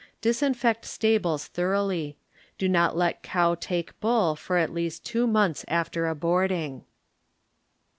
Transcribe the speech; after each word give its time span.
Disinfect 0.19 0.83
stables 0.87 1.45
thoroughly. 1.45 2.17
Do 2.57 2.67
not 2.67 2.97
let 2.97 3.21
cow 3.21 3.53
take 3.53 3.99
bull 3.99 4.35
for 4.35 4.57
at 4.57 4.73
least 4.73 5.05
two 5.05 5.27
months 5.27 5.63
after 5.67 6.05
aborting. 6.05 6.85